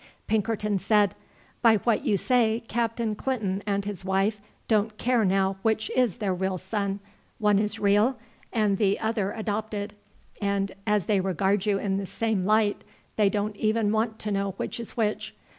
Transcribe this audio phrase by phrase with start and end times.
[0.25, 1.13] Pinkerton said:
[1.61, 6.33] "By what you say Captain Clinton and his wife don't care now which is their
[6.33, 6.99] real son;
[7.37, 8.17] one is real
[8.51, 9.93] and the other adopted,
[10.41, 12.83] and as they regard you in the same light
[13.15, 15.35] they don't even want to know which is which.